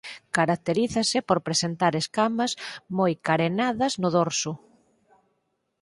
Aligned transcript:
Caracterízase 0.37 1.17
por 1.27 1.39
presentar 1.47 1.93
escamas 2.01 2.51
moi 2.97 3.13
carenadas 3.27 3.93
no 4.01 4.09
dorso. 4.17 4.51